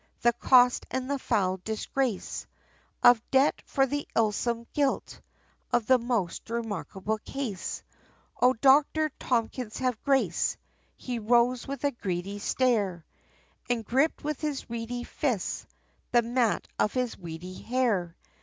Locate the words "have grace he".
9.77-11.19